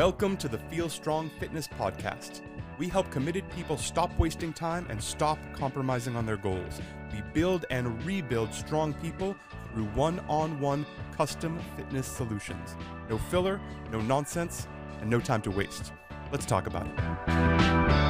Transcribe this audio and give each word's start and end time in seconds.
Welcome 0.00 0.38
to 0.38 0.48
the 0.48 0.56
Feel 0.56 0.88
Strong 0.88 1.30
Fitness 1.38 1.68
Podcast. 1.68 2.40
We 2.78 2.88
help 2.88 3.10
committed 3.10 3.44
people 3.50 3.76
stop 3.76 4.10
wasting 4.18 4.50
time 4.50 4.86
and 4.88 4.98
stop 5.02 5.38
compromising 5.52 6.16
on 6.16 6.24
their 6.24 6.38
goals. 6.38 6.80
We 7.12 7.20
build 7.34 7.66
and 7.68 8.02
rebuild 8.06 8.54
strong 8.54 8.94
people 8.94 9.36
through 9.74 9.84
one 9.88 10.20
on 10.20 10.58
one 10.58 10.86
custom 11.14 11.60
fitness 11.76 12.06
solutions. 12.06 12.76
No 13.10 13.18
filler, 13.18 13.60
no 13.92 14.00
nonsense, 14.00 14.66
and 15.02 15.10
no 15.10 15.20
time 15.20 15.42
to 15.42 15.50
waste. 15.50 15.92
Let's 16.32 16.46
talk 16.46 16.66
about 16.66 16.86
it. 16.86 18.00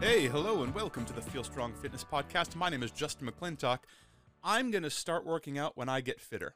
Hey, 0.00 0.26
hello, 0.26 0.62
and 0.62 0.74
welcome 0.74 1.04
to 1.04 1.12
the 1.12 1.20
Feel 1.20 1.44
Strong 1.44 1.74
Fitness 1.74 2.02
Podcast. 2.02 2.56
My 2.56 2.70
name 2.70 2.82
is 2.82 2.90
Justin 2.90 3.30
McClintock. 3.30 3.80
I'm 4.48 4.70
going 4.70 4.82
to 4.82 4.90
start 4.90 5.26
working 5.26 5.58
out 5.58 5.76
when 5.76 5.90
I 5.90 6.00
get 6.00 6.22
fitter. 6.22 6.54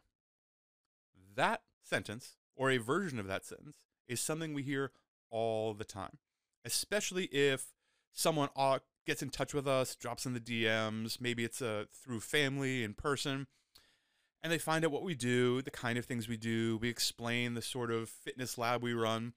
That 1.36 1.60
sentence, 1.84 2.38
or 2.56 2.70
a 2.70 2.78
version 2.78 3.18
of 3.18 3.26
that 3.26 3.44
sentence, 3.44 3.76
is 4.08 4.18
something 4.18 4.54
we 4.54 4.62
hear 4.62 4.92
all 5.30 5.74
the 5.74 5.84
time, 5.84 6.16
especially 6.64 7.24
if 7.26 7.66
someone 8.10 8.48
uh, 8.56 8.78
gets 9.06 9.22
in 9.22 9.28
touch 9.28 9.52
with 9.52 9.68
us, 9.68 9.94
drops 9.94 10.24
in 10.24 10.32
the 10.32 10.40
DMs, 10.40 11.20
maybe 11.20 11.44
it's 11.44 11.60
uh, 11.60 11.84
through 11.92 12.20
family 12.20 12.82
in 12.82 12.94
person, 12.94 13.46
and 14.42 14.50
they 14.50 14.56
find 14.56 14.86
out 14.86 14.90
what 14.90 15.02
we 15.02 15.14
do, 15.14 15.60
the 15.60 15.70
kind 15.70 15.98
of 15.98 16.06
things 16.06 16.26
we 16.26 16.38
do. 16.38 16.78
We 16.78 16.88
explain 16.88 17.52
the 17.52 17.60
sort 17.60 17.90
of 17.90 18.08
fitness 18.08 18.56
lab 18.56 18.82
we 18.82 18.94
run, 18.94 19.34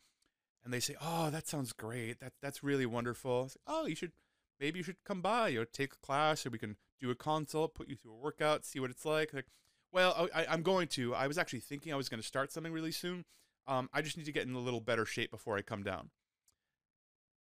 and 0.63 0.73
they 0.73 0.79
say, 0.79 0.95
"Oh, 1.01 1.29
that 1.29 1.45
sounds 1.45 1.73
great. 1.73 2.21
That 2.21 2.31
that's 2.41 2.63
really 2.63 2.85
wonderful." 2.85 3.51
"Oh, 3.67 3.85
you 3.85 3.95
should 3.95 4.13
maybe 4.61 4.79
you 4.79 4.83
should 4.83 5.03
come 5.03 5.21
by 5.21 5.51
or 5.51 5.65
take 5.65 5.93
a 5.93 6.05
class, 6.05 6.45
or 6.45 6.51
we 6.51 6.57
can 6.57 6.77
do 6.99 7.09
a 7.09 7.15
consult, 7.15 7.75
put 7.75 7.89
you 7.89 7.95
through 7.95 8.13
a 8.13 8.17
workout, 8.17 8.65
see 8.65 8.79
what 8.79 8.89
it's 8.89 9.05
like." 9.05 9.33
Like, 9.33 9.47
well, 9.91 10.27
I, 10.33 10.45
I'm 10.47 10.61
going 10.61 10.87
to. 10.89 11.15
I 11.15 11.27
was 11.27 11.37
actually 11.37 11.61
thinking 11.61 11.93
I 11.93 11.97
was 11.97 12.09
going 12.09 12.21
to 12.21 12.27
start 12.27 12.51
something 12.51 12.73
really 12.73 12.91
soon. 12.91 13.25
Um, 13.67 13.89
I 13.93 14.01
just 14.01 14.17
need 14.17 14.25
to 14.25 14.31
get 14.31 14.47
in 14.47 14.53
a 14.53 14.59
little 14.59 14.81
better 14.81 15.05
shape 15.05 15.31
before 15.31 15.57
I 15.57 15.61
come 15.61 15.83
down. 15.83 16.09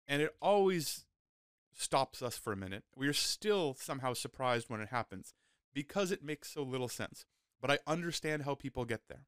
And 0.08 0.22
it 0.22 0.36
always 0.42 1.06
stops 1.74 2.22
us 2.22 2.38
for 2.38 2.54
a 2.54 2.58
minute. 2.58 2.84
We 2.96 3.08
are 3.08 3.14
still 3.14 3.76
somehow 3.80 4.14
surprised 4.14 4.70
when 4.70 4.82
it 4.82 4.90
happens 4.90 5.34
because 5.74 6.12
it 6.12 6.24
makes 6.24 6.52
so 6.52 6.64
little 6.64 6.88
sense. 6.88 7.26
But 7.62 7.72
I 7.72 7.80
understand 7.88 8.44
how 8.44 8.56
people 8.56 8.86
get 8.86 9.08
there. 9.08 9.26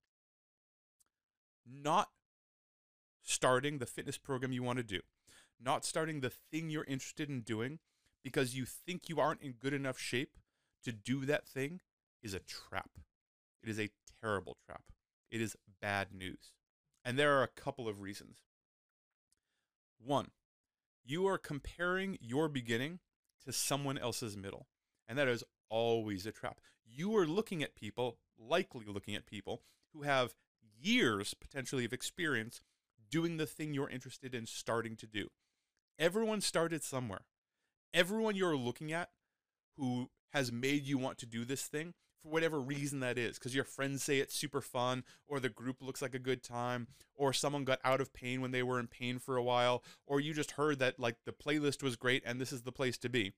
Not 1.65 2.09
starting 3.23 3.79
the 3.79 3.85
fitness 3.85 4.17
program 4.17 4.51
you 4.51 4.61
want 4.61 4.77
to 4.77 4.83
do, 4.83 5.01
not 5.59 5.83
starting 5.83 6.19
the 6.19 6.29
thing 6.29 6.69
you're 6.69 6.83
interested 6.83 7.29
in 7.29 7.41
doing 7.41 7.79
because 8.25 8.55
you 8.55 8.65
think 8.65 9.07
you 9.07 9.19
aren't 9.19 9.43
in 9.43 9.51
good 9.51 9.71
enough 9.71 9.99
shape 9.99 10.39
to 10.83 10.91
do 10.91 11.25
that 11.25 11.47
thing 11.47 11.79
is 12.23 12.33
a 12.33 12.39
trap. 12.39 12.89
It 13.61 13.69
is 13.69 13.79
a 13.79 13.91
terrible 14.19 14.57
trap. 14.65 14.81
It 15.29 15.41
is 15.41 15.55
bad 15.79 16.07
news. 16.11 16.51
And 17.03 17.19
there 17.19 17.37
are 17.37 17.43
a 17.43 17.47
couple 17.47 17.87
of 17.87 18.01
reasons. 18.01 18.39
One, 20.03 20.31
you 21.05 21.27
are 21.27 21.37
comparing 21.37 22.17
your 22.19 22.49
beginning 22.49 22.97
to 23.45 23.53
someone 23.53 23.99
else's 23.99 24.35
middle. 24.35 24.65
And 25.07 25.19
that 25.19 25.27
is 25.27 25.43
always 25.69 26.25
a 26.25 26.31
trap. 26.31 26.59
You 26.83 27.15
are 27.17 27.27
looking 27.27 27.61
at 27.61 27.75
people, 27.75 28.17
likely 28.39 28.85
looking 28.87 29.13
at 29.13 29.27
people, 29.27 29.61
who 29.93 30.01
have 30.01 30.33
years 30.81 31.35
potentially 31.35 31.85
of 31.85 31.93
experience 31.93 32.59
doing 33.07 33.37
the 33.37 33.45
thing 33.45 33.75
you're 33.75 33.87
interested 33.87 34.33
in 34.33 34.47
starting 34.47 34.95
to 34.95 35.05
do. 35.05 35.27
Everyone 35.99 36.41
started 36.41 36.83
somewhere. 36.83 37.21
Everyone 37.95 38.35
you're 38.35 38.57
looking 38.57 38.91
at 38.91 39.07
who 39.77 40.09
has 40.33 40.51
made 40.51 40.85
you 40.85 40.97
want 40.97 41.17
to 41.19 41.25
do 41.25 41.45
this 41.45 41.63
thing 41.63 41.93
for 42.21 42.27
whatever 42.27 42.59
reason 42.59 42.99
that 42.99 43.17
is 43.17 43.39
because 43.39 43.55
your 43.55 43.63
friends 43.63 44.03
say 44.03 44.17
it's 44.17 44.35
super 44.35 44.59
fun 44.59 45.05
or 45.29 45.39
the 45.39 45.47
group 45.47 45.77
looks 45.81 46.01
like 46.01 46.13
a 46.13 46.19
good 46.19 46.43
time 46.43 46.87
or 47.15 47.31
someone 47.31 47.63
got 47.63 47.79
out 47.85 48.01
of 48.01 48.13
pain 48.13 48.41
when 48.41 48.51
they 48.51 48.63
were 48.63 48.81
in 48.81 48.87
pain 48.87 49.17
for 49.17 49.37
a 49.37 49.43
while 49.43 49.81
or 50.05 50.19
you 50.19 50.33
just 50.33 50.51
heard 50.51 50.77
that 50.77 50.99
like 50.99 51.15
the 51.25 51.31
playlist 51.31 51.81
was 51.81 51.95
great 51.95 52.21
and 52.25 52.41
this 52.41 52.51
is 52.51 52.63
the 52.63 52.71
place 52.71 52.97
to 52.97 53.07
be. 53.07 53.31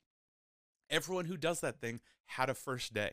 Everyone 0.89 1.25
who 1.25 1.37
does 1.37 1.59
that 1.59 1.79
thing 1.79 1.99
had 2.25 2.49
a 2.49 2.55
first 2.55 2.95
day. 2.95 3.11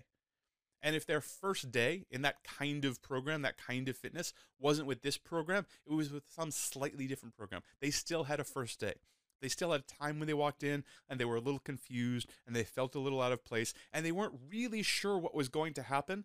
And 0.81 0.97
if 0.97 1.05
their 1.05 1.21
first 1.21 1.71
day 1.71 2.07
in 2.11 2.23
that 2.23 2.43
kind 2.43 2.87
of 2.87 3.03
program 3.03 3.43
that 3.43 3.59
kind 3.59 3.87
of 3.91 3.99
fitness 3.99 4.33
wasn't 4.59 4.89
with 4.89 5.03
this 5.03 5.19
program 5.19 5.67
it 5.87 5.93
was 5.93 6.11
with 6.11 6.25
some 6.27 6.51
slightly 6.51 7.07
different 7.07 7.37
program. 7.37 7.61
They 7.83 7.91
still 7.91 8.25
had 8.25 8.41
a 8.41 8.45
first 8.45 8.81
day 8.81 8.95
they 9.45 9.49
still 9.51 9.73
had 9.73 9.87
time 9.87 10.19
when 10.19 10.27
they 10.27 10.33
walked 10.33 10.63
in 10.63 10.85
and 11.07 11.21
they 11.21 11.25
were 11.27 11.37
a 11.37 11.41
little 11.41 11.59
confused 11.59 12.31
and 12.47 12.57
they 12.57 12.65
felt 12.65 12.95
a 12.95 12.99
little 12.99 13.21
out 13.21 13.31
of 13.31 13.45
place 13.45 13.75
and 13.93 14.05
they 14.05 14.11
weren't 14.11 14.41
really 14.51 14.83
sure 14.83 15.19
what 15.19 15.35
was 15.35 15.51
going 15.51 15.75
to 15.75 15.83
happen 15.83 16.25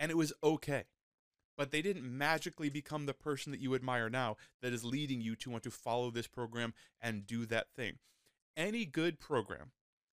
and 0.00 0.10
it 0.10 0.16
was 0.16 0.32
okay. 0.42 0.84
But 1.58 1.72
they 1.72 1.82
didn't 1.82 2.04
magically 2.04 2.70
become 2.70 3.04
the 3.04 3.12
person 3.12 3.52
that 3.52 3.60
you 3.60 3.74
admire 3.74 4.08
now 4.08 4.38
that 4.62 4.72
is 4.72 4.82
leading 4.82 5.20
you 5.20 5.36
to 5.36 5.50
want 5.50 5.62
to 5.64 5.70
follow 5.70 6.10
this 6.10 6.26
program 6.26 6.72
and 7.02 7.26
do 7.26 7.44
that 7.44 7.66
thing. 7.76 7.98
Any 8.56 8.86
good 8.86 9.20
program, 9.20 9.72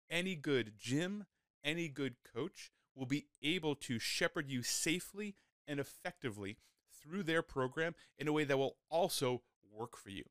any 0.09 0.35
good 0.35 0.73
gym, 0.77 1.27
any 1.63 1.87
good 1.87 2.15
coach 2.35 2.69
will 2.93 3.05
be 3.05 3.27
able 3.41 3.75
to 3.75 3.97
shepherd 3.97 4.49
you 4.49 4.61
safely 4.61 5.35
and 5.65 5.79
effectively 5.79 6.57
through 7.01 7.23
their 7.23 7.41
program 7.41 7.95
in 8.19 8.27
a 8.27 8.33
way 8.33 8.43
that 8.43 8.57
will 8.57 8.75
also 8.89 9.41
work 9.73 9.95
for 9.95 10.09
you 10.09 10.25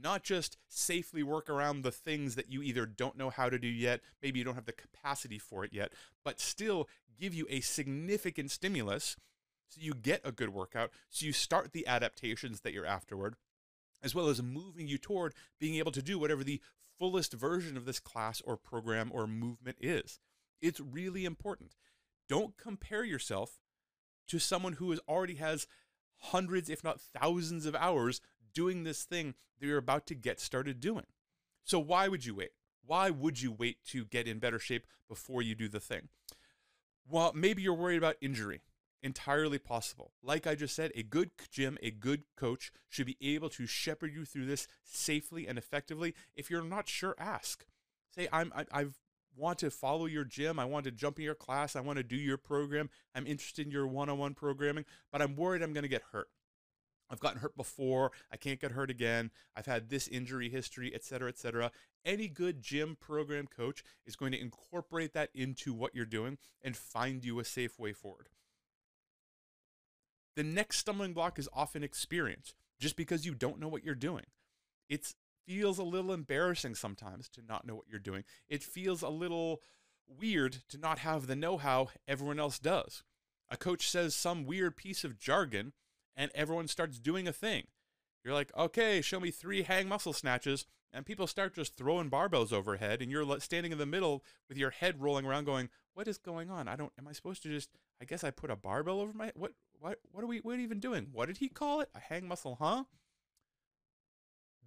not 0.00 0.22
just 0.22 0.56
safely 0.68 1.22
work 1.22 1.48
around 1.48 1.82
the 1.82 1.90
things 1.90 2.34
that 2.34 2.50
you 2.50 2.62
either 2.62 2.86
don't 2.86 3.16
know 3.16 3.30
how 3.30 3.48
to 3.48 3.58
do 3.58 3.68
yet, 3.68 4.00
maybe 4.22 4.38
you 4.38 4.44
don't 4.44 4.54
have 4.54 4.66
the 4.66 4.72
capacity 4.72 5.38
for 5.38 5.64
it 5.64 5.72
yet, 5.72 5.92
but 6.24 6.40
still 6.40 6.88
give 7.18 7.34
you 7.34 7.46
a 7.50 7.60
significant 7.60 8.50
stimulus 8.50 9.16
so 9.68 9.80
you 9.82 9.94
get 9.94 10.20
a 10.24 10.32
good 10.32 10.50
workout, 10.50 10.90
so 11.10 11.26
you 11.26 11.32
start 11.32 11.72
the 11.72 11.86
adaptations 11.86 12.60
that 12.60 12.72
you're 12.72 12.86
afterward, 12.86 13.34
as 14.02 14.14
well 14.14 14.28
as 14.28 14.42
moving 14.42 14.88
you 14.88 14.98
toward 14.98 15.34
being 15.60 15.74
able 15.74 15.92
to 15.92 16.02
do 16.02 16.18
whatever 16.18 16.42
the 16.42 16.60
fullest 16.98 17.32
version 17.34 17.76
of 17.76 17.84
this 17.84 18.00
class 18.00 18.40
or 18.40 18.56
program 18.56 19.10
or 19.12 19.26
movement 19.26 19.76
is. 19.80 20.18
It's 20.60 20.80
really 20.80 21.24
important. 21.24 21.76
Don't 22.28 22.56
compare 22.56 23.04
yourself 23.04 23.58
to 24.28 24.38
someone 24.38 24.74
who 24.74 24.90
is 24.92 25.00
already 25.08 25.36
has 25.36 25.66
hundreds, 26.18 26.68
if 26.68 26.82
not 26.82 27.00
thousands 27.00 27.66
of 27.66 27.74
hours 27.74 28.20
doing 28.58 28.82
this 28.82 29.04
thing 29.04 29.34
that 29.60 29.68
you're 29.68 29.78
about 29.78 30.04
to 30.04 30.16
get 30.16 30.40
started 30.40 30.80
doing. 30.80 31.04
So 31.62 31.78
why 31.78 32.08
would 32.08 32.24
you 32.24 32.34
wait? 32.34 32.50
Why 32.84 33.08
would 33.08 33.40
you 33.40 33.52
wait 33.52 33.84
to 33.90 34.04
get 34.04 34.26
in 34.26 34.40
better 34.40 34.58
shape 34.58 34.84
before 35.08 35.42
you 35.42 35.54
do 35.54 35.68
the 35.68 35.78
thing? 35.78 36.08
Well, 37.08 37.30
maybe 37.36 37.62
you're 37.62 37.72
worried 37.72 37.98
about 37.98 38.16
injury. 38.20 38.62
Entirely 39.00 39.60
possible. 39.60 40.10
Like 40.24 40.44
I 40.44 40.56
just 40.56 40.74
said, 40.74 40.90
a 40.96 41.04
good 41.04 41.30
gym, 41.52 41.78
a 41.84 41.92
good 41.92 42.24
coach 42.36 42.72
should 42.88 43.06
be 43.06 43.16
able 43.22 43.48
to 43.50 43.64
shepherd 43.64 44.12
you 44.12 44.24
through 44.24 44.46
this 44.46 44.66
safely 44.82 45.46
and 45.46 45.56
effectively. 45.56 46.16
If 46.34 46.50
you're 46.50 46.64
not 46.64 46.88
sure, 46.88 47.14
ask. 47.16 47.64
Say, 48.12 48.26
I'm, 48.32 48.52
I, 48.56 48.64
I've 48.72 48.98
want 49.36 49.60
to 49.60 49.70
follow 49.70 50.06
your 50.06 50.24
gym. 50.24 50.58
I 50.58 50.64
want 50.64 50.84
to 50.86 50.90
jump 50.90 51.20
in 51.20 51.24
your 51.24 51.36
class. 51.36 51.76
I 51.76 51.80
want 51.80 51.98
to 51.98 52.02
do 52.02 52.16
your 52.16 52.38
program. 52.38 52.90
I'm 53.14 53.24
interested 53.24 53.66
in 53.66 53.70
your 53.70 53.86
one 53.86 54.08
on 54.08 54.18
one 54.18 54.34
programming, 54.34 54.84
but 55.12 55.22
I'm 55.22 55.36
worried 55.36 55.62
I'm 55.62 55.72
going 55.72 55.82
to 55.82 55.88
get 55.88 56.02
hurt. 56.10 56.28
I've 57.10 57.20
gotten 57.20 57.40
hurt 57.40 57.56
before. 57.56 58.12
I 58.30 58.36
can't 58.36 58.60
get 58.60 58.72
hurt 58.72 58.90
again. 58.90 59.30
I've 59.56 59.66
had 59.66 59.88
this 59.88 60.08
injury 60.08 60.50
history, 60.50 60.92
et 60.94 61.04
cetera, 61.04 61.28
et 61.28 61.38
cetera. 61.38 61.70
Any 62.04 62.28
good 62.28 62.62
gym 62.62 62.96
program 63.00 63.46
coach 63.46 63.82
is 64.06 64.16
going 64.16 64.32
to 64.32 64.40
incorporate 64.40 65.14
that 65.14 65.30
into 65.34 65.72
what 65.72 65.94
you're 65.94 66.04
doing 66.04 66.38
and 66.62 66.76
find 66.76 67.24
you 67.24 67.38
a 67.38 67.44
safe 67.44 67.78
way 67.78 67.92
forward. 67.92 68.28
The 70.36 70.44
next 70.44 70.78
stumbling 70.78 71.14
block 71.14 71.38
is 71.38 71.48
often 71.52 71.82
experience, 71.82 72.54
just 72.78 72.94
because 72.94 73.26
you 73.26 73.34
don't 73.34 73.58
know 73.58 73.68
what 73.68 73.84
you're 73.84 73.94
doing. 73.94 74.24
It 74.88 75.14
feels 75.46 75.78
a 75.78 75.82
little 75.82 76.12
embarrassing 76.12 76.76
sometimes 76.76 77.28
to 77.30 77.42
not 77.42 77.66
know 77.66 77.74
what 77.74 77.88
you're 77.88 77.98
doing. 77.98 78.22
It 78.48 78.62
feels 78.62 79.02
a 79.02 79.08
little 79.08 79.60
weird 80.06 80.58
to 80.68 80.78
not 80.78 81.00
have 81.00 81.26
the 81.26 81.34
know 81.34 81.56
how 81.56 81.88
everyone 82.06 82.38
else 82.38 82.58
does. 82.58 83.02
A 83.50 83.56
coach 83.56 83.88
says 83.88 84.14
some 84.14 84.44
weird 84.44 84.76
piece 84.76 85.04
of 85.04 85.18
jargon 85.18 85.72
and 86.18 86.32
everyone 86.34 86.66
starts 86.66 86.98
doing 86.98 87.28
a 87.28 87.32
thing. 87.32 87.68
You're 88.24 88.34
like, 88.34 88.50
okay, 88.58 89.00
show 89.00 89.20
me 89.20 89.30
three 89.30 89.62
hang 89.62 89.88
muscle 89.88 90.12
snatches, 90.12 90.66
and 90.92 91.06
people 91.06 91.28
start 91.28 91.54
just 91.54 91.76
throwing 91.76 92.10
barbells 92.10 92.52
overhead, 92.52 93.00
and 93.00 93.10
you're 93.10 93.40
standing 93.40 93.72
in 93.72 93.78
the 93.78 93.86
middle 93.86 94.24
with 94.48 94.58
your 94.58 94.70
head 94.70 95.00
rolling 95.00 95.24
around, 95.24 95.44
going, 95.44 95.70
"What 95.94 96.08
is 96.08 96.18
going 96.18 96.50
on? 96.50 96.66
I 96.66 96.76
don't. 96.76 96.92
Am 96.98 97.06
I 97.06 97.12
supposed 97.12 97.42
to 97.44 97.48
just? 97.48 97.70
I 98.02 98.04
guess 98.04 98.24
I 98.24 98.30
put 98.30 98.50
a 98.50 98.56
barbell 98.56 99.00
over 99.00 99.12
my 99.12 99.32
what? 99.34 99.52
What? 99.78 100.00
What 100.10 100.24
are 100.24 100.26
we? 100.26 100.40
What 100.40 100.54
are 100.54 100.56
we 100.56 100.64
even 100.64 100.80
doing? 100.80 101.08
What 101.12 101.26
did 101.26 101.38
he 101.38 101.48
call 101.48 101.80
it? 101.80 101.88
A 101.94 102.00
hang 102.00 102.26
muscle, 102.26 102.56
huh? 102.60 102.84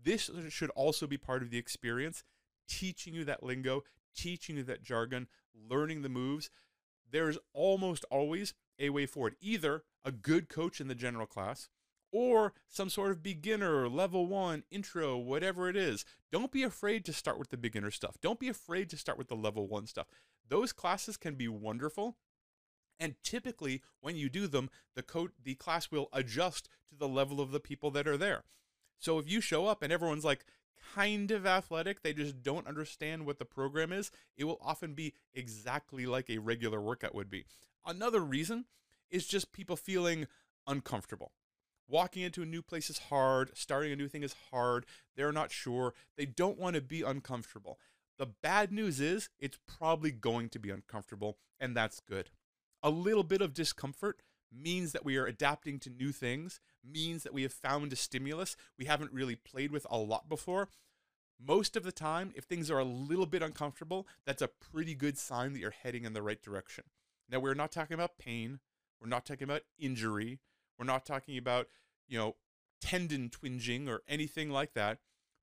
This 0.04 0.31
should 0.50 0.69
also 0.71 1.06
be 1.06 1.18
part 1.18 1.44
of 1.44 1.51
the 1.51 1.57
experience, 1.57 2.24
teaching 2.68 3.13
you 3.13 3.25
that 3.25 3.44
lingo, 3.44 3.83
teaching 4.15 4.57
you 4.57 4.63
that 4.63 4.81
jargon, 4.81 5.27
learning 5.54 6.01
the 6.01 6.09
moves. 6.09 6.50
There's 7.12 7.38
almost 7.54 8.06
always 8.09 8.54
a 8.81 8.89
way 8.89 9.06
forward. 9.06 9.38
Either 9.42 9.83
a 10.04 10.12
good 10.12 10.50
coach 10.50 10.81
in 10.81 10.89
the 10.89 10.95
general 10.95 11.28
class 11.28 11.69
or 12.12 12.54
some 12.68 12.89
sort 12.89 13.12
of 13.12 13.24
beginner, 13.24 13.88
level 13.88 14.28
one, 14.28 14.63
intro, 14.72 15.18
whatever 15.18 15.69
it 15.69 15.78
is. 15.78 16.04
Don't 16.31 16.51
be 16.51 16.63
afraid 16.63 17.06
to 17.06 17.13
start 17.13 17.39
with 17.39 17.50
the 17.51 17.57
beginner 17.57 17.92
stuff. 17.92 18.18
Don't 18.22 18.39
be 18.39 18.50
afraid 18.50 18.89
to 18.89 18.98
start 18.98 19.18
with 19.18 19.30
the 19.30 19.36
level 19.36 19.68
one 19.68 19.88
stuff. 19.88 20.07
Those 20.50 20.74
classes 20.74 21.18
can 21.18 21.36
be 21.36 21.48
wonderful 21.48 22.18
And 23.00 23.16
typically, 23.24 23.81
when 24.00 24.16
you 24.16 24.30
do 24.30 24.48
them, 24.48 24.69
the 24.95 25.04
code, 25.04 25.31
the 25.44 25.56
class 25.56 25.89
will 25.92 26.10
adjust 26.13 26.69
to 26.89 26.95
the 26.95 27.07
level 27.07 27.42
of 27.42 27.51
the 27.51 27.60
people 27.60 27.89
that 27.92 28.07
are 28.07 28.18
there. 28.18 28.44
So 29.00 29.18
if 29.18 29.30
you 29.30 29.42
show 29.42 29.66
up 29.66 29.81
and 29.81 29.92
everyone's 29.92 30.24
like 30.24 30.45
kind 30.95 31.31
of 31.31 31.45
athletic, 31.45 32.04
they 32.04 32.13
just 32.13 32.44
don't 32.44 32.68
understand 32.68 33.25
what 33.25 33.39
the 33.39 33.45
program 33.45 33.92
is, 33.92 34.12
it 34.38 34.44
will 34.44 34.60
often 34.62 34.94
be 34.94 35.13
exactly 35.33 36.06
like 36.06 36.30
a 36.30 36.38
regular 36.38 36.80
workout 36.80 37.16
would 37.16 37.30
be. 37.30 37.45
Another 37.86 38.19
reason 38.19 38.66
is 39.10 39.28
just 39.28 39.51
people 39.51 39.75
feeling 39.75 40.28
uncomfortable. 40.68 41.31
Walking 41.88 42.24
into 42.24 42.42
a 42.42 42.45
new 42.45 42.62
place 42.62 42.89
is 42.89 43.00
hard, 43.10 43.51
starting 43.54 43.92
a 43.92 43.95
new 43.98 44.07
thing 44.07 44.24
is 44.24 44.36
hard, 44.51 44.86
they're 45.16 45.33
not 45.33 45.51
sure, 45.51 45.94
they 46.16 46.25
don't 46.25 46.57
want 46.57 46.75
to 46.75 46.81
be 46.81 47.01
uncomfortable. 47.01 47.80
The 48.18 48.28
bad 48.28 48.72
news 48.72 49.01
is 49.01 49.30
it's 49.39 49.57
probably 49.68 50.12
going 50.12 50.50
to 50.50 50.60
be 50.60 50.69
uncomfortable, 50.69 51.38
and 51.60 51.75
that's 51.75 52.00
good. 52.00 52.30
A 52.83 52.89
little 52.89 53.24
bit 53.24 53.42
of 53.42 53.54
discomfort 53.54 54.22
means 54.54 54.92
that 54.92 55.04
we 55.04 55.18
are 55.18 55.25
adapting 55.25 55.80
to 55.80 55.89
new 55.89 56.12
things, 56.12 56.60
means 56.83 57.24
that 57.24 57.33
we 57.33 57.42
have 57.44 57.54
found 57.54 57.92
a 57.92 57.95
stimulus 57.95 58.56
we 58.78 58.86
haven't 58.86 59.12
really 59.12 59.36
played 59.36 59.72
with 59.72 59.88
a 59.89 59.98
lot 59.98 60.30
before. 60.30 60.69
Most 61.44 61.75
of 61.75 61.83
the 61.83 61.92
time, 61.92 62.31
if 62.36 62.44
things 62.44 62.69
are 62.69 62.80
a 62.80 62.86
little 62.86 63.25
bit 63.25 63.42
uncomfortable, 63.42 64.07
that's 64.25 64.42
a 64.42 64.48
pretty 64.48 64.94
good 64.94 65.18
sign 65.18 65.54
that 65.54 65.60
you're 65.60 65.72
heading 65.72 66.06
in 66.06 66.13
the 66.13 66.22
right 66.22 66.42
direction. 66.42 66.83
Now, 67.31 67.39
we're 67.39 67.54
not 67.54 67.72
talking 67.72 67.95
about 67.95 68.18
pain, 68.19 68.60
we're 69.01 69.07
not 69.07 69.25
talking 69.25 69.45
about 69.45 69.62
injury, 69.80 70.39
we're 70.78 70.86
not 70.86 71.06
talking 71.06 71.38
about, 71.38 71.68
you 72.07 72.18
know, 72.18 72.36
tendon 72.81 73.30
twinging 73.30 73.88
or 73.88 74.01
anything 74.07 74.50
like 74.50 74.74
that. 74.74 75.00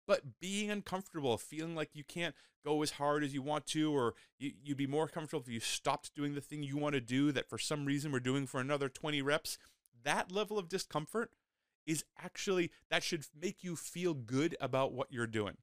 But 0.07 0.41
being 0.41 0.71
uncomfortable, 0.71 1.37
feeling 1.39 1.75
like 1.75 1.91
you 1.95 2.05
can't 2.05 2.35
go 2.65 2.83
as 2.83 2.93
hard 2.93 3.25
as 3.25 3.33
you 3.33 3.43
want 3.43 3.67
to, 3.67 3.93
or 3.93 4.15
you, 4.39 4.53
would 4.69 4.77
be 4.77 4.87
more 4.87 5.09
comfortable 5.09 5.43
if 5.43 5.53
you 5.53 5.61
stopped 5.61 6.15
doing 6.15 6.35
the 6.35 6.41
thing 6.41 6.63
you 6.63 6.77
want 6.77 6.95
to 6.95 7.01
do 7.01 7.33
that 7.33 7.49
for 7.49 7.59
some 7.59 7.85
reason 7.85 8.13
we're 8.13 8.21
doing 8.21 8.47
for 8.47 8.61
another 8.61 8.89
20 8.89 9.23
reps, 9.23 9.59
that 10.05 10.33
level 10.33 10.59
of 10.59 10.69
discomfort 10.69 11.31
is 11.87 12.05
actually, 12.19 12.71
that 12.91 13.03
should 13.03 13.27
make 13.39 13.63
you 13.63 13.77
feel 13.77 14.15
good 14.15 14.57
about 14.61 14.93
what 14.93 15.09
you're 15.11 15.27
doing. 15.27 15.57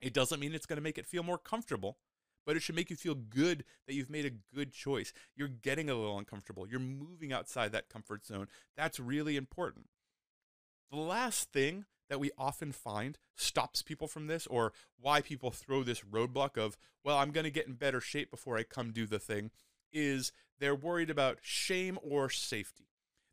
It 0.00 0.14
doesn't 0.14 0.40
mean 0.40 0.54
it's 0.54 0.66
going 0.66 0.78
to 0.78 0.82
make 0.82 0.98
it 0.98 1.06
feel 1.06 1.22
more 1.22 1.38
comfortable, 1.38 1.98
but 2.46 2.56
it 2.56 2.62
should 2.62 2.74
make 2.74 2.90
you 2.90 2.96
feel 2.96 3.14
good 3.14 3.64
that 3.86 3.94
you've 3.94 4.10
made 4.10 4.26
a 4.26 4.54
good 4.54 4.72
choice. 4.72 5.12
You're 5.36 5.48
getting 5.48 5.90
a 5.90 5.94
little 5.94 6.18
uncomfortable. 6.18 6.66
You're 6.66 6.80
moving 6.80 7.32
outside 7.32 7.72
that 7.72 7.88
comfort 7.88 8.24
zone. 8.24 8.48
That's 8.76 9.00
really 9.00 9.36
important. 9.36 9.86
The 10.90 10.98
last 10.98 11.52
thing 11.52 11.84
that 12.08 12.20
we 12.20 12.32
often 12.36 12.72
find 12.72 13.16
stops 13.36 13.82
people 13.82 14.08
from 14.08 14.26
this 14.26 14.46
or 14.48 14.72
why 15.00 15.20
people 15.20 15.50
throw 15.50 15.82
this 15.82 16.00
roadblock 16.00 16.58
of, 16.58 16.76
well, 17.04 17.16
I'm 17.16 17.30
going 17.30 17.44
to 17.44 17.50
get 17.50 17.68
in 17.68 17.74
better 17.74 18.00
shape 18.00 18.30
before 18.30 18.58
I 18.58 18.64
come 18.64 18.90
do 18.90 19.06
the 19.06 19.20
thing 19.20 19.50
is 19.92 20.32
they're 20.58 20.74
worried 20.74 21.08
about 21.08 21.38
shame 21.40 21.98
or 22.02 22.28
safety. 22.28 22.88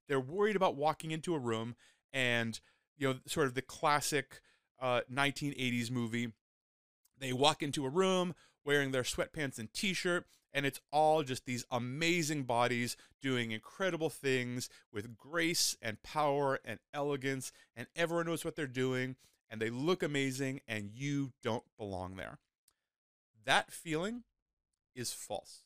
They're 0.07 0.19
worried 0.19 0.55
about 0.55 0.75
walking 0.75 1.11
into 1.11 1.33
a 1.35 1.39
room 1.39 1.75
and, 2.13 2.59
you 2.97 3.07
know, 3.07 3.15
sort 3.25 3.47
of 3.47 3.55
the 3.55 3.61
classic 3.61 4.41
uh, 4.79 5.01
1980s 5.11 5.91
movie. 5.91 6.31
They 7.19 7.33
walk 7.33 7.63
into 7.63 7.85
a 7.85 7.89
room 7.89 8.35
wearing 8.67 8.91
their 8.91 9.03
sweatpants 9.03 9.57
and 9.57 9.73
t 9.73 9.93
shirt, 9.93 10.25
and 10.53 10.65
it's 10.65 10.81
all 10.91 11.23
just 11.23 11.45
these 11.45 11.65
amazing 11.71 12.43
bodies 12.43 12.97
doing 13.21 13.51
incredible 13.51 14.09
things 14.09 14.69
with 14.91 15.15
grace 15.15 15.77
and 15.81 16.03
power 16.03 16.59
and 16.65 16.79
elegance, 16.93 17.53
and 17.77 17.87
everyone 17.95 18.25
knows 18.25 18.43
what 18.43 18.57
they're 18.57 18.67
doing, 18.67 19.15
and 19.49 19.61
they 19.61 19.69
look 19.69 20.03
amazing, 20.03 20.59
and 20.67 20.91
you 20.93 21.31
don't 21.41 21.63
belong 21.77 22.17
there. 22.17 22.39
That 23.45 23.71
feeling 23.71 24.23
is 24.93 25.13
false. 25.13 25.63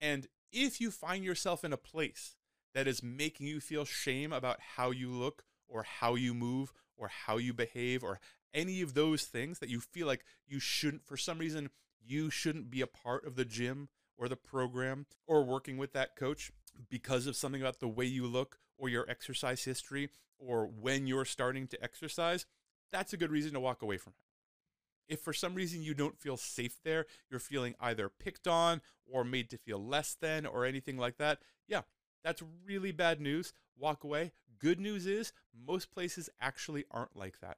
And 0.00 0.26
if 0.50 0.80
you 0.80 0.90
find 0.90 1.22
yourself 1.22 1.62
in 1.62 1.74
a 1.74 1.76
place 1.76 2.36
that 2.74 2.88
is 2.88 3.02
making 3.02 3.48
you 3.48 3.60
feel 3.60 3.84
shame 3.84 4.32
about 4.32 4.58
how 4.76 4.90
you 4.90 5.10
look 5.10 5.44
or 5.68 5.82
how 5.82 6.14
you 6.14 6.32
move 6.32 6.72
or 6.96 7.08
how 7.08 7.36
you 7.36 7.52
behave 7.52 8.02
or 8.02 8.18
any 8.54 8.80
of 8.80 8.94
those 8.94 9.24
things 9.24 9.58
that 9.58 9.68
you 9.68 9.80
feel 9.80 10.06
like 10.06 10.24
you 10.46 10.58
shouldn't, 10.58 11.04
for 11.04 11.18
some 11.18 11.38
reason, 11.38 11.68
you 12.04 12.30
shouldn't 12.30 12.70
be 12.70 12.80
a 12.80 12.86
part 12.86 13.26
of 13.26 13.36
the 13.36 13.44
gym 13.44 13.88
or 14.16 14.28
the 14.28 14.36
program 14.36 15.06
or 15.26 15.44
working 15.44 15.78
with 15.78 15.92
that 15.92 16.16
coach 16.16 16.52
because 16.88 17.26
of 17.26 17.36
something 17.36 17.60
about 17.60 17.80
the 17.80 17.88
way 17.88 18.04
you 18.04 18.26
look 18.26 18.58
or 18.78 18.88
your 18.88 19.08
exercise 19.08 19.64
history 19.64 20.10
or 20.38 20.66
when 20.66 21.06
you're 21.06 21.24
starting 21.24 21.66
to 21.68 21.82
exercise, 21.82 22.46
that's 22.92 23.12
a 23.12 23.16
good 23.16 23.30
reason 23.30 23.52
to 23.52 23.60
walk 23.60 23.82
away 23.82 23.96
from 23.96 24.14
it. 24.18 25.14
If 25.14 25.20
for 25.20 25.32
some 25.32 25.54
reason 25.54 25.82
you 25.82 25.92
don't 25.92 26.18
feel 26.18 26.36
safe 26.36 26.80
there, 26.84 27.06
you're 27.30 27.40
feeling 27.40 27.74
either 27.80 28.08
picked 28.08 28.46
on 28.46 28.80
or 29.06 29.24
made 29.24 29.50
to 29.50 29.58
feel 29.58 29.84
less 29.84 30.16
than 30.20 30.46
or 30.46 30.64
anything 30.64 30.96
like 30.96 31.18
that, 31.18 31.40
yeah, 31.66 31.82
that's 32.22 32.42
really 32.64 32.92
bad 32.92 33.20
news. 33.20 33.52
Walk 33.76 34.04
away. 34.04 34.32
Good 34.58 34.78
news 34.78 35.06
is 35.06 35.32
most 35.66 35.90
places 35.90 36.28
actually 36.40 36.84
aren't 36.90 37.16
like 37.16 37.40
that. 37.40 37.56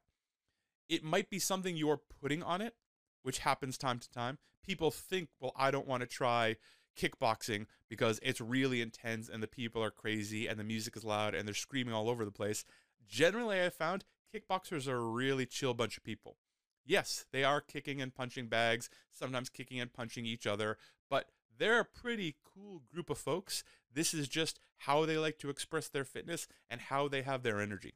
It 0.89 1.03
might 1.03 1.29
be 1.29 1.39
something 1.39 1.75
you're 1.75 2.01
putting 2.21 2.41
on 2.41 2.61
it, 2.61 2.75
which 3.23 3.39
happens 3.39 3.77
time 3.77 3.99
to 3.99 4.09
time, 4.11 4.37
people 4.63 4.91
think, 4.91 5.29
well, 5.39 5.53
I 5.55 5.71
don't 5.71 5.87
want 5.87 6.01
to 6.01 6.07
try 6.07 6.57
kickboxing 6.97 7.65
because 7.89 8.19
it's 8.21 8.39
really 8.39 8.81
intense 8.81 9.29
and 9.29 9.41
the 9.41 9.47
people 9.47 9.83
are 9.83 9.91
crazy 9.91 10.47
and 10.47 10.59
the 10.59 10.63
music 10.63 10.95
is 10.95 11.03
loud 11.03 11.33
and 11.33 11.47
they're 11.47 11.55
screaming 11.55 11.93
all 11.93 12.09
over 12.09 12.23
the 12.23 12.31
place. 12.31 12.65
Generally, 13.07 13.63
I 13.63 13.69
found 13.69 14.05
kickboxers 14.33 14.87
are 14.87 14.97
a 14.97 15.09
really 15.09 15.45
chill 15.45 15.73
bunch 15.73 15.97
of 15.97 16.03
people. 16.03 16.37
Yes, 16.85 17.25
they 17.31 17.43
are 17.43 17.61
kicking 17.61 18.01
and 18.01 18.13
punching 18.13 18.47
bags, 18.47 18.89
sometimes 19.11 19.49
kicking 19.49 19.79
and 19.79 19.93
punching 19.93 20.25
each 20.25 20.45
other, 20.45 20.77
but 21.09 21.29
they're 21.57 21.79
a 21.79 21.85
pretty 21.85 22.35
cool 22.43 22.81
group 22.91 23.09
of 23.09 23.17
folks. 23.17 23.63
This 23.93 24.13
is 24.13 24.27
just 24.27 24.59
how 24.77 25.05
they 25.05 25.17
like 25.17 25.37
to 25.39 25.49
express 25.49 25.87
their 25.87 26.03
fitness 26.03 26.47
and 26.69 26.81
how 26.81 27.07
they 27.07 27.21
have 27.21 27.43
their 27.43 27.61
energy. 27.61 27.93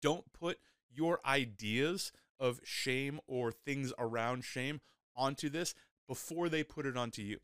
Don't 0.00 0.32
put 0.32 0.58
your 0.90 1.20
ideas 1.26 2.12
of 2.38 2.60
shame 2.64 3.20
or 3.26 3.52
things 3.52 3.92
around 3.98 4.44
shame 4.44 4.80
onto 5.16 5.48
this 5.48 5.74
before 6.06 6.48
they 6.48 6.62
put 6.62 6.86
it 6.86 6.96
onto 6.96 7.22
you. 7.22 7.38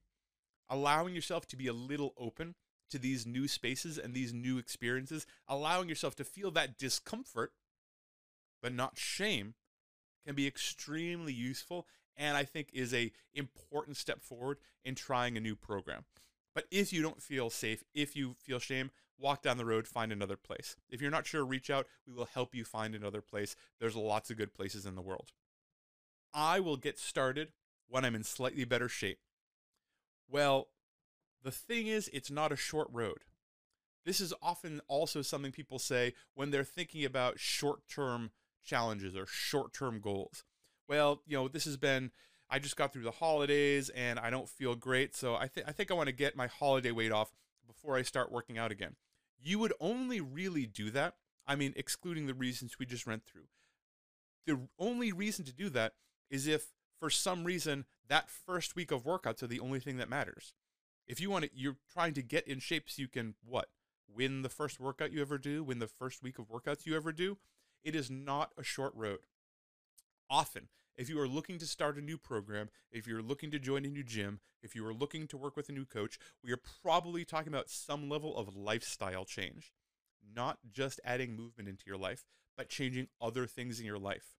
Allowing 0.68 1.14
yourself 1.14 1.46
to 1.48 1.56
be 1.56 1.66
a 1.66 1.72
little 1.72 2.14
open 2.16 2.54
to 2.90 2.98
these 2.98 3.26
new 3.26 3.48
spaces 3.48 3.98
and 3.98 4.14
these 4.14 4.32
new 4.32 4.58
experiences, 4.58 5.26
allowing 5.48 5.88
yourself 5.88 6.14
to 6.16 6.24
feel 6.24 6.50
that 6.50 6.78
discomfort, 6.78 7.52
but 8.62 8.74
not 8.74 8.98
shame, 8.98 9.54
can 10.26 10.34
be 10.34 10.46
extremely 10.46 11.32
useful 11.32 11.86
and 12.16 12.36
I 12.36 12.44
think 12.44 12.68
is 12.72 12.92
a 12.92 13.12
important 13.34 13.96
step 13.96 14.22
forward 14.22 14.58
in 14.84 14.94
trying 14.94 15.36
a 15.36 15.40
new 15.40 15.56
program. 15.56 16.04
But 16.54 16.64
if 16.70 16.92
you 16.92 17.02
don't 17.02 17.22
feel 17.22 17.50
safe, 17.50 17.84
if 17.94 18.16
you 18.16 18.34
feel 18.34 18.58
shame, 18.58 18.90
walk 19.18 19.42
down 19.42 19.56
the 19.56 19.64
road, 19.64 19.86
find 19.86 20.12
another 20.12 20.36
place. 20.36 20.76
If 20.88 21.00
you're 21.00 21.10
not 21.10 21.26
sure, 21.26 21.44
reach 21.44 21.70
out. 21.70 21.86
We 22.06 22.12
will 22.12 22.28
help 22.32 22.54
you 22.54 22.64
find 22.64 22.94
another 22.94 23.20
place. 23.20 23.54
There's 23.78 23.96
lots 23.96 24.30
of 24.30 24.36
good 24.36 24.54
places 24.54 24.86
in 24.86 24.94
the 24.94 25.02
world. 25.02 25.32
I 26.34 26.60
will 26.60 26.76
get 26.76 26.98
started 26.98 27.52
when 27.88 28.04
I'm 28.04 28.14
in 28.14 28.24
slightly 28.24 28.64
better 28.64 28.88
shape. 28.88 29.18
Well, 30.28 30.68
the 31.42 31.50
thing 31.50 31.86
is, 31.86 32.08
it's 32.12 32.30
not 32.30 32.52
a 32.52 32.56
short 32.56 32.88
road. 32.92 33.18
This 34.04 34.20
is 34.20 34.32
often 34.42 34.80
also 34.88 35.22
something 35.22 35.52
people 35.52 35.78
say 35.78 36.14
when 36.34 36.50
they're 36.50 36.64
thinking 36.64 37.04
about 37.04 37.38
short 37.38 37.80
term 37.88 38.30
challenges 38.64 39.16
or 39.16 39.26
short 39.26 39.72
term 39.72 40.00
goals. 40.00 40.44
Well, 40.88 41.22
you 41.26 41.36
know, 41.36 41.48
this 41.48 41.64
has 41.64 41.76
been, 41.76 42.10
I 42.50 42.58
just 42.58 42.76
got 42.76 42.92
through 42.92 43.04
the 43.04 43.10
holidays 43.12 43.90
and 43.90 44.18
I 44.18 44.30
don't 44.30 44.48
feel 44.48 44.74
great. 44.74 45.14
So 45.14 45.36
I, 45.36 45.46
th- 45.46 45.66
I 45.66 45.72
think 45.72 45.90
I 45.90 45.94
want 45.94 46.08
to 46.08 46.14
get 46.14 46.36
my 46.36 46.48
holiday 46.48 46.90
weight 46.90 47.12
off 47.12 47.32
before 47.66 47.96
I 47.96 48.02
start 48.02 48.32
working 48.32 48.58
out 48.58 48.72
again. 48.72 48.96
You 49.40 49.58
would 49.60 49.72
only 49.80 50.20
really 50.20 50.66
do 50.66 50.90
that, 50.90 51.14
I 51.46 51.54
mean, 51.56 51.72
excluding 51.76 52.26
the 52.26 52.34
reasons 52.34 52.78
we 52.78 52.86
just 52.86 53.06
went 53.06 53.24
through. 53.24 53.46
The 54.46 54.58
only 54.78 55.12
reason 55.12 55.44
to 55.44 55.52
do 55.52 55.70
that 55.70 55.94
is 56.28 56.46
if 56.46 56.72
for 56.98 57.08
some 57.08 57.44
reason 57.44 57.86
that 58.08 58.28
first 58.28 58.74
week 58.74 58.90
of 58.90 59.04
workouts 59.04 59.42
are 59.42 59.46
the 59.46 59.60
only 59.60 59.80
thing 59.80 59.96
that 59.98 60.10
matters. 60.10 60.52
If 61.06 61.20
you 61.20 61.30
want 61.30 61.44
to, 61.44 61.50
you're 61.54 61.76
trying 61.92 62.14
to 62.14 62.22
get 62.22 62.46
in 62.46 62.58
shape 62.58 62.90
so 62.90 63.00
you 63.00 63.08
can 63.08 63.34
what? 63.44 63.68
Win 64.12 64.42
the 64.42 64.48
first 64.48 64.80
workout 64.80 65.12
you 65.12 65.20
ever 65.20 65.38
do, 65.38 65.62
win 65.62 65.78
the 65.78 65.86
first 65.86 66.22
week 66.22 66.38
of 66.38 66.48
workouts 66.48 66.84
you 66.84 66.96
ever 66.96 67.12
do. 67.12 67.38
It 67.84 67.94
is 67.94 68.10
not 68.10 68.52
a 68.58 68.64
short 68.64 68.92
road. 68.94 69.20
Often, 70.28 70.68
if 71.00 71.08
you 71.08 71.18
are 71.18 71.26
looking 71.26 71.56
to 71.56 71.66
start 71.66 71.96
a 71.96 72.02
new 72.02 72.18
program, 72.18 72.68
if 72.92 73.06
you're 73.06 73.22
looking 73.22 73.50
to 73.50 73.58
join 73.58 73.86
a 73.86 73.88
new 73.88 74.04
gym, 74.04 74.38
if 74.62 74.76
you 74.76 74.86
are 74.86 74.92
looking 74.92 75.26
to 75.28 75.38
work 75.38 75.56
with 75.56 75.70
a 75.70 75.72
new 75.72 75.86
coach, 75.86 76.18
we 76.44 76.52
are 76.52 76.60
probably 76.82 77.24
talking 77.24 77.48
about 77.48 77.70
some 77.70 78.10
level 78.10 78.36
of 78.36 78.54
lifestyle 78.54 79.24
change. 79.24 79.72
Not 80.36 80.58
just 80.70 81.00
adding 81.02 81.34
movement 81.34 81.70
into 81.70 81.84
your 81.86 81.96
life, 81.96 82.26
but 82.54 82.68
changing 82.68 83.08
other 83.18 83.46
things 83.46 83.80
in 83.80 83.86
your 83.86 83.98
life. 83.98 84.36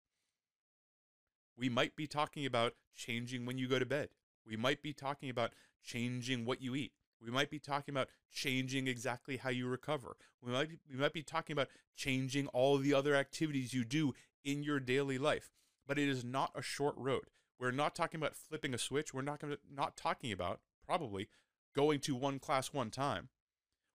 We 1.56 1.70
might 1.70 1.96
be 1.96 2.06
talking 2.06 2.44
about 2.44 2.74
changing 2.94 3.46
when 3.46 3.56
you 3.56 3.66
go 3.66 3.78
to 3.78 3.86
bed. 3.86 4.10
We 4.46 4.58
might 4.58 4.82
be 4.82 4.92
talking 4.92 5.30
about 5.30 5.52
changing 5.82 6.44
what 6.44 6.60
you 6.60 6.74
eat. 6.74 6.92
We 7.24 7.30
might 7.30 7.48
be 7.48 7.58
talking 7.58 7.94
about 7.94 8.08
changing 8.30 8.86
exactly 8.86 9.38
how 9.38 9.48
you 9.48 9.66
recover. 9.66 10.14
We 10.42 10.52
might 10.52 10.68
be, 10.68 10.78
we 10.92 10.98
might 10.98 11.14
be 11.14 11.22
talking 11.22 11.54
about 11.54 11.68
changing 11.96 12.48
all 12.48 12.76
the 12.76 12.92
other 12.92 13.14
activities 13.14 13.72
you 13.72 13.82
do 13.82 14.12
in 14.44 14.62
your 14.62 14.78
daily 14.78 15.16
life. 15.16 15.52
But 15.90 15.98
it 15.98 16.08
is 16.08 16.22
not 16.22 16.52
a 16.54 16.62
short 16.62 16.94
road. 16.96 17.24
We're 17.58 17.72
not 17.72 17.96
talking 17.96 18.20
about 18.20 18.36
flipping 18.36 18.74
a 18.74 18.78
switch. 18.78 19.12
We're 19.12 19.22
not 19.22 19.40
going 19.40 19.54
to 19.54 19.58
not 19.74 19.96
talking 19.96 20.30
about 20.30 20.60
probably 20.86 21.26
going 21.74 21.98
to 22.02 22.14
one 22.14 22.38
class 22.38 22.72
one 22.72 22.90
time. 22.90 23.28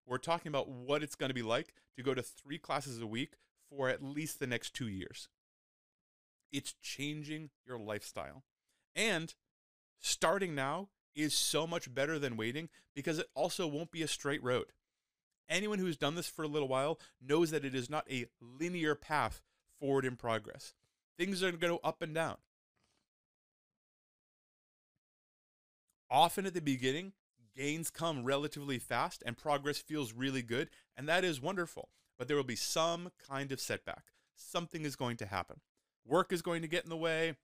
We're 0.05 0.17
talking 0.17 0.49
about 0.49 0.67
what 0.67 1.03
it's 1.03 1.15
going 1.15 1.29
to 1.29 1.33
be 1.33 1.41
like 1.41 1.73
to 1.95 2.03
go 2.03 2.13
to 2.13 2.21
three 2.21 2.57
classes 2.57 2.99
a 2.99 3.07
week 3.07 3.35
for 3.69 3.87
at 3.87 4.03
least 4.03 4.41
the 4.41 4.45
next 4.45 4.73
two 4.73 4.89
years. 4.89 5.29
It's 6.51 6.73
changing 6.81 7.51
your 7.65 7.79
lifestyle. 7.79 8.43
And 8.93 9.33
starting 10.01 10.53
now 10.53 10.89
is 11.15 11.33
so 11.33 11.65
much 11.65 11.95
better 11.95 12.19
than 12.19 12.35
waiting 12.35 12.67
because 12.93 13.19
it 13.19 13.27
also 13.35 13.67
won't 13.67 13.93
be 13.93 14.03
a 14.03 14.07
straight 14.09 14.43
road. 14.43 14.73
Anyone 15.47 15.79
who's 15.79 15.95
done 15.95 16.15
this 16.15 16.27
for 16.27 16.43
a 16.43 16.49
little 16.49 16.67
while 16.67 16.99
knows 17.25 17.51
that 17.51 17.63
it 17.63 17.73
is 17.73 17.89
not 17.89 18.05
a 18.11 18.25
linear 18.41 18.95
path 18.95 19.41
forward 19.79 20.03
in 20.03 20.17
progress. 20.17 20.73
Things 21.17 21.41
are 21.41 21.51
going 21.51 21.59
to 21.59 21.67
go 21.67 21.79
up 21.83 22.01
and 22.01 22.13
down. 22.13 22.37
Often 26.09 26.45
at 26.45 26.53
the 26.53 26.61
beginning, 26.61 27.13
gains 27.55 27.89
come 27.89 28.23
relatively 28.23 28.79
fast 28.79 29.23
and 29.25 29.37
progress 29.37 29.77
feels 29.77 30.13
really 30.13 30.41
good, 30.41 30.69
and 30.95 31.07
that 31.07 31.23
is 31.23 31.41
wonderful. 31.41 31.89
But 32.17 32.27
there 32.27 32.37
will 32.37 32.43
be 32.43 32.55
some 32.55 33.11
kind 33.27 33.51
of 33.51 33.59
setback. 33.59 34.05
Something 34.35 34.85
is 34.85 34.95
going 34.95 35.17
to 35.17 35.25
happen. 35.25 35.61
Work 36.05 36.31
is 36.31 36.41
going 36.41 36.61
to 36.61 36.67
get 36.67 36.83
in 36.83 36.89
the 36.89 36.97
way. 36.97 37.35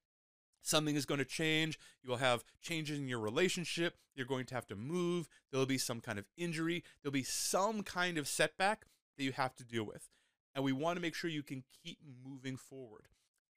Something 0.61 0.95
is 0.95 1.05
going 1.05 1.17
to 1.17 1.25
change. 1.25 1.79
You 2.03 2.11
will 2.11 2.17
have 2.17 2.43
changes 2.61 2.99
in 2.99 3.07
your 3.07 3.19
relationship. 3.19 3.95
You're 4.15 4.27
going 4.27 4.45
to 4.45 4.55
have 4.55 4.67
to 4.67 4.75
move. 4.75 5.27
There'll 5.51 5.65
be 5.65 5.77
some 5.77 5.99
kind 5.99 6.19
of 6.19 6.25
injury. 6.37 6.83
There'll 7.01 7.11
be 7.11 7.23
some 7.23 7.81
kind 7.83 8.17
of 8.17 8.27
setback 8.27 8.85
that 9.17 9.23
you 9.23 9.31
have 9.31 9.55
to 9.55 9.63
deal 9.63 9.83
with. 9.83 10.09
And 10.53 10.63
we 10.63 10.71
want 10.71 10.97
to 10.97 11.01
make 11.01 11.15
sure 11.15 11.29
you 11.29 11.43
can 11.43 11.63
keep 11.83 11.97
moving 12.23 12.57
forward. 12.57 13.07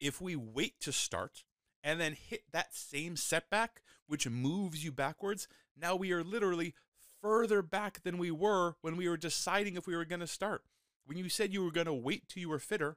If 0.00 0.20
we 0.20 0.36
wait 0.36 0.80
to 0.80 0.92
start 0.92 1.44
and 1.82 2.00
then 2.00 2.14
hit 2.14 2.42
that 2.52 2.74
same 2.74 3.16
setback, 3.16 3.82
which 4.06 4.28
moves 4.28 4.84
you 4.84 4.92
backwards, 4.92 5.48
now 5.76 5.96
we 5.96 6.12
are 6.12 6.24
literally 6.24 6.74
further 7.20 7.62
back 7.62 8.02
than 8.02 8.18
we 8.18 8.30
were 8.30 8.74
when 8.80 8.96
we 8.96 9.08
were 9.08 9.16
deciding 9.16 9.76
if 9.76 9.86
we 9.86 9.96
were 9.96 10.04
going 10.04 10.20
to 10.20 10.26
start. 10.26 10.62
When 11.06 11.18
you 11.18 11.28
said 11.28 11.52
you 11.52 11.62
were 11.64 11.70
going 11.70 11.86
to 11.86 11.94
wait 11.94 12.28
till 12.28 12.40
you 12.40 12.48
were 12.48 12.58
fitter, 12.58 12.96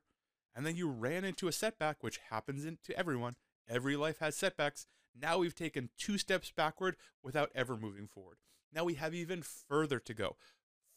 and 0.55 0.65
then 0.65 0.75
you 0.75 0.89
ran 0.89 1.23
into 1.23 1.47
a 1.47 1.51
setback, 1.51 1.97
which 2.01 2.19
happens 2.29 2.65
to 2.83 2.97
everyone, 2.97 3.35
every 3.69 3.95
life 3.95 4.19
has 4.19 4.35
setbacks. 4.35 4.87
Now 5.19 5.37
we've 5.37 5.55
taken 5.55 5.89
two 5.97 6.17
steps 6.17 6.51
backward 6.55 6.95
without 7.23 7.51
ever 7.53 7.77
moving 7.77 8.07
forward. 8.07 8.37
Now 8.73 8.83
we 8.83 8.95
have 8.95 9.13
even 9.13 9.43
further 9.43 9.99
to 9.99 10.13
go. 10.13 10.35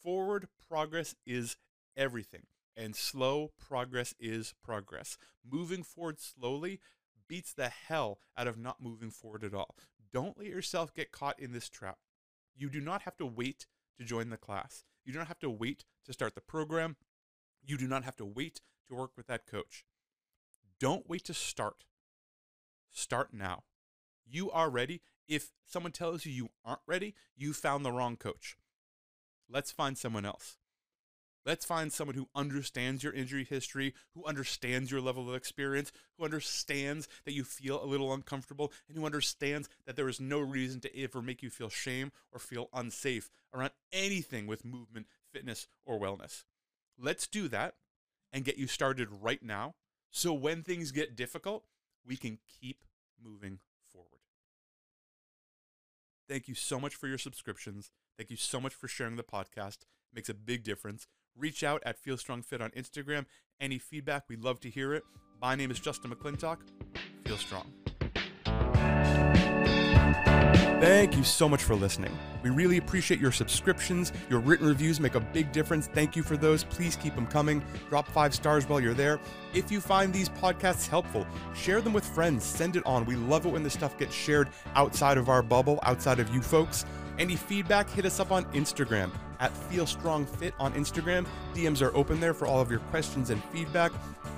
Forward 0.01 0.47
progress 0.67 1.15
is 1.25 1.57
everything, 1.95 2.47
and 2.75 2.95
slow 2.95 3.51
progress 3.59 4.13
is 4.19 4.53
progress. 4.63 5.17
Moving 5.49 5.83
forward 5.83 6.19
slowly 6.19 6.79
beats 7.27 7.53
the 7.53 7.69
hell 7.69 8.19
out 8.37 8.47
of 8.47 8.57
not 8.57 8.81
moving 8.81 9.11
forward 9.11 9.43
at 9.43 9.53
all. 9.53 9.75
Don't 10.13 10.37
let 10.37 10.47
yourself 10.47 10.93
get 10.93 11.11
caught 11.11 11.39
in 11.39 11.53
this 11.53 11.69
trap. 11.69 11.97
You 12.55 12.69
do 12.69 12.81
not 12.81 13.03
have 13.03 13.17
to 13.17 13.25
wait 13.25 13.67
to 13.97 14.03
join 14.03 14.29
the 14.29 14.37
class. 14.37 14.83
You 15.05 15.13
do 15.13 15.19
not 15.19 15.27
have 15.27 15.39
to 15.39 15.49
wait 15.49 15.85
to 16.05 16.13
start 16.13 16.35
the 16.35 16.41
program. 16.41 16.95
You 17.63 17.77
do 17.77 17.87
not 17.87 18.03
have 18.03 18.15
to 18.17 18.25
wait 18.25 18.61
to 18.87 18.95
work 18.95 19.11
with 19.15 19.27
that 19.27 19.47
coach. 19.47 19.85
Don't 20.79 21.09
wait 21.09 21.23
to 21.25 21.33
start. 21.33 21.85
Start 22.89 23.33
now. 23.33 23.63
You 24.25 24.51
are 24.51 24.69
ready. 24.69 25.01
If 25.27 25.51
someone 25.65 25.91
tells 25.91 26.25
you 26.25 26.31
you 26.31 26.49
aren't 26.65 26.81
ready, 26.85 27.15
you 27.35 27.53
found 27.53 27.85
the 27.85 27.91
wrong 27.91 28.17
coach. 28.17 28.57
Let's 29.49 29.71
find 29.71 29.97
someone 29.97 30.25
else. 30.25 30.57
Let's 31.45 31.65
find 31.65 31.91
someone 31.91 32.15
who 32.15 32.29
understands 32.35 33.03
your 33.03 33.13
injury 33.13 33.43
history, 33.43 33.95
who 34.13 34.25
understands 34.25 34.91
your 34.91 35.01
level 35.01 35.27
of 35.27 35.35
experience, 35.35 35.91
who 36.17 36.25
understands 36.25 37.07
that 37.25 37.33
you 37.33 37.43
feel 37.43 37.83
a 37.83 37.85
little 37.85 38.13
uncomfortable, 38.13 38.71
and 38.87 38.97
who 38.97 39.05
understands 39.05 39.67
that 39.85 39.95
there 39.95 40.09
is 40.09 40.19
no 40.19 40.39
reason 40.39 40.79
to 40.81 40.99
ever 40.99 41.21
make 41.21 41.41
you 41.41 41.49
feel 41.49 41.69
shame 41.69 42.11
or 42.31 42.39
feel 42.39 42.69
unsafe 42.73 43.31
around 43.53 43.71
anything 43.91 44.45
with 44.45 44.63
movement, 44.63 45.07
fitness, 45.33 45.67
or 45.83 45.99
wellness. 45.99 46.43
Let's 46.99 47.25
do 47.25 47.47
that 47.47 47.75
and 48.31 48.45
get 48.45 48.57
you 48.57 48.67
started 48.67 49.09
right 49.21 49.41
now 49.41 49.73
so 50.11 50.33
when 50.33 50.61
things 50.61 50.91
get 50.91 51.15
difficult, 51.15 51.63
we 52.05 52.17
can 52.17 52.37
keep 52.59 52.83
moving 53.23 53.59
forward. 53.91 54.19
Thank 56.27 56.49
you 56.49 56.55
so 56.55 56.79
much 56.79 56.95
for 56.95 57.07
your 57.07 57.17
subscriptions. 57.17 57.91
Thank 58.17 58.29
you 58.29 58.37
so 58.37 58.59
much 58.59 58.73
for 58.73 58.89
sharing 58.89 59.15
the 59.15 59.23
podcast. 59.23 59.83
It 59.83 60.15
makes 60.15 60.29
a 60.29 60.33
big 60.33 60.63
difference. 60.63 61.07
Reach 61.37 61.63
out 61.63 61.81
at 61.85 61.97
Feel 61.97 62.17
Strong 62.17 62.43
Fit 62.43 62.61
on 62.61 62.71
Instagram. 62.71 63.25
Any 63.59 63.77
feedback, 63.77 64.23
we'd 64.29 64.41
love 64.41 64.59
to 64.61 64.69
hear 64.69 64.93
it. 64.93 65.03
My 65.41 65.55
name 65.55 65.71
is 65.71 65.79
Justin 65.79 66.11
McClintock. 66.11 66.57
Feel 67.25 67.37
strong. 67.37 67.71
Thank 70.81 71.15
you 71.15 71.23
so 71.23 71.47
much 71.47 71.63
for 71.63 71.75
listening. 71.75 72.11
We 72.41 72.49
really 72.49 72.77
appreciate 72.77 73.19
your 73.19 73.31
subscriptions. 73.31 74.11
Your 74.31 74.39
written 74.39 74.67
reviews 74.67 74.99
make 74.99 75.13
a 75.13 75.19
big 75.19 75.51
difference. 75.51 75.85
Thank 75.85 76.15
you 76.15 76.23
for 76.23 76.35
those. 76.35 76.63
Please 76.63 76.95
keep 76.95 77.13
them 77.13 77.27
coming. 77.27 77.63
Drop 77.89 78.07
five 78.07 78.33
stars 78.33 78.67
while 78.67 78.79
you're 78.79 78.95
there. 78.95 79.19
If 79.53 79.71
you 79.71 79.79
find 79.79 80.11
these 80.11 80.27
podcasts 80.27 80.87
helpful, 80.87 81.27
share 81.53 81.81
them 81.81 81.93
with 81.93 82.03
friends. 82.03 82.43
Send 82.43 82.75
it 82.75 82.85
on. 82.87 83.05
We 83.05 83.15
love 83.15 83.45
it 83.45 83.51
when 83.51 83.61
this 83.61 83.73
stuff 83.73 83.95
gets 83.99 84.15
shared 84.15 84.49
outside 84.73 85.19
of 85.19 85.29
our 85.29 85.43
bubble, 85.43 85.79
outside 85.83 86.19
of 86.19 86.33
you 86.33 86.41
folks. 86.41 86.83
Any 87.19 87.35
feedback, 87.35 87.87
hit 87.87 88.05
us 88.05 88.19
up 88.19 88.31
on 88.31 88.45
Instagram 88.45 89.11
at 89.41 89.51
Feel 89.51 89.85
Strong 89.85 90.25
Fit 90.25 90.53
on 90.59 90.73
Instagram. 90.73 91.25
DMs 91.53 91.81
are 91.81 91.93
open 91.95 92.21
there 92.21 92.33
for 92.33 92.47
all 92.47 92.61
of 92.61 92.71
your 92.71 92.79
questions 92.79 93.29
and 93.29 93.43
feedback 93.45 93.91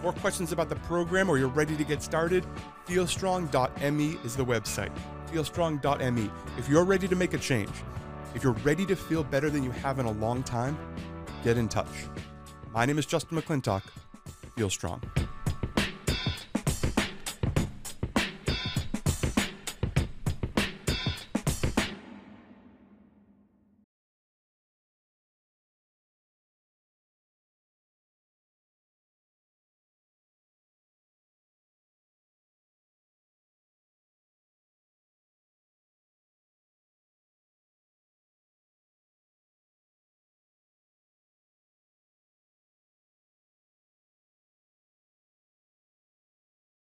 or 0.04 0.14
questions 0.14 0.52
about 0.52 0.70
the 0.70 0.76
program 0.78 1.30
or 1.30 1.38
you're 1.38 1.48
ready 1.50 1.78
to 1.78 1.84
get 1.84 2.02
started. 2.02 2.44
Feelstrong.me 2.88 4.18
is 4.24 4.36
the 4.36 4.46
website 4.46 4.92
feelstrong.me. 5.34 6.30
If 6.58 6.70
you're 6.70 6.86
ready 6.86 7.08
to 7.08 7.16
make 7.16 7.34
a 7.34 7.38
change, 7.38 7.72
if 8.36 8.44
you're 8.44 8.54
ready 8.64 8.86
to 8.86 8.96
feel 8.96 9.24
better 9.24 9.50
than 9.50 9.64
you 9.64 9.72
have 9.72 10.00
in 10.00 10.06
a 10.06 10.12
long 10.12 10.44
time, 10.44 10.78
get 11.44 11.58
in 11.58 11.68
touch. 11.68 12.08
My 12.74 12.86
name 12.86 13.00
is 13.00 13.06
Justin 13.06 13.42
McClintock. 13.42 13.84
Feel 14.56 14.70
strong. 14.70 15.02